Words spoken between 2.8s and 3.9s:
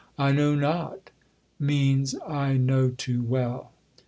too well.'